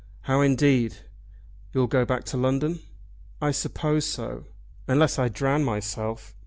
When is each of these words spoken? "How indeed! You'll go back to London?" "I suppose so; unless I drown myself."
"How 0.21 0.41
indeed! 0.41 0.95
You'll 1.73 1.85
go 1.85 2.05
back 2.05 2.23
to 2.23 2.35
London?" 2.37 2.79
"I 3.39 3.51
suppose 3.51 4.03
so; 4.07 4.45
unless 4.87 5.19
I 5.19 5.27
drown 5.27 5.63
myself." 5.63 6.33